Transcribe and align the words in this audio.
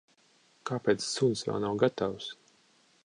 Kāpēc 0.69 1.05
suns 1.09 1.43
vēl 1.49 1.63
nav 1.67 1.77
gatavs? 1.85 2.31